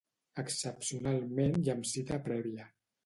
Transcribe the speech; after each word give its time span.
Excepcionalment 0.43 1.53
i 1.65 1.73
amb 1.75 1.89
cita 1.91 2.21
prèvia. 2.31 2.67